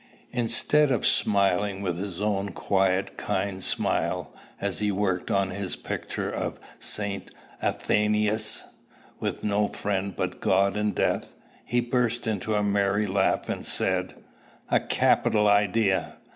Instead 0.31 0.89
of 0.89 1.05
smiling 1.05 1.83
with 1.83 1.99
his 1.99 2.23
own 2.23 2.49
quiet 2.53 3.17
kind 3.17 3.61
smile, 3.61 4.33
as 4.59 4.79
he 4.79 4.91
worked 4.91 5.29
on 5.29 5.51
at 5.51 5.57
his 5.59 5.75
picture 5.75 6.27
of 6.31 6.59
St. 6.79 7.29
Athanasius 7.61 8.63
with 9.19 9.43
"no 9.43 9.67
friend 9.67 10.15
but 10.15 10.41
God 10.41 10.75
and 10.75 10.95
Death," 10.95 11.35
he 11.63 11.81
burst 11.81 12.25
into 12.25 12.55
a 12.55 12.63
merry 12.63 13.05
laugh, 13.05 13.47
and 13.47 13.63
said, 13.63 14.15
"A 14.71 14.79
capital 14.79 15.47
idea! 15.47 16.15